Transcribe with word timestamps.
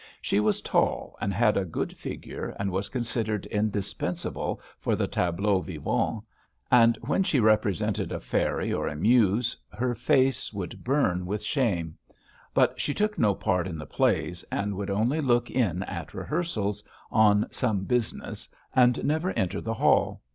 She 0.19 0.39
was 0.39 0.61
tall 0.63 1.15
and 1.21 1.31
had 1.31 1.55
a 1.57 1.63
good 1.63 1.95
figure, 1.95 2.55
and 2.57 2.71
was 2.71 2.89
considered 2.89 3.45
indispensable 3.45 4.59
for 4.79 4.95
the 4.95 5.05
tableaux 5.05 5.59
vivants, 5.61 6.25
and 6.71 6.97
when 7.01 7.21
she 7.21 7.39
represented 7.39 8.11
a 8.11 8.19
fairy 8.19 8.73
or 8.73 8.87
a 8.87 8.95
muse, 8.95 9.55
her 9.71 9.93
face 9.93 10.51
would 10.53 10.83
burn 10.83 11.27
with 11.27 11.43
shame; 11.43 11.99
but 12.51 12.81
she 12.81 12.95
took 12.95 13.19
no 13.19 13.35
part 13.35 13.67
in 13.67 13.77
the 13.77 13.85
plays, 13.85 14.43
and 14.51 14.73
would 14.75 14.89
only 14.89 15.21
look 15.21 15.51
in 15.51 15.83
at 15.83 16.15
rehearsals, 16.15 16.83
on 17.11 17.45
some 17.51 17.83
business, 17.83 18.49
and 18.75 19.05
never 19.05 19.29
enter 19.33 19.61
the 19.61 19.75
hall. 19.75 20.23